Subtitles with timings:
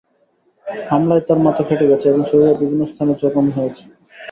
[0.87, 3.83] হামলায় তাঁর মাথা ফেটে গেছে এবং শরীরের বিভিন্ন স্থানে জখম হয়েছে।